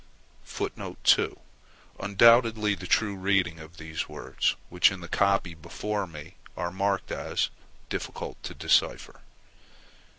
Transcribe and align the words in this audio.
][Footnote 0.61 0.97
2: 1.03 1.39
Undoubtedly 1.99 2.73
the 2.73 2.87
true 2.87 3.15
reading 3.15 3.59
of 3.59 3.77
these 3.77 3.97
last 3.99 4.09
words, 4.09 4.55
which 4.69 4.89
in 4.91 4.99
the 5.01 5.07
copy 5.07 5.53
before 5.53 6.07
me 6.07 6.33
are 6.57 6.71
marked 6.71 7.11
as 7.11 7.51
"difficult 7.87 8.41
to 8.41 8.55
decipher." 8.55 9.21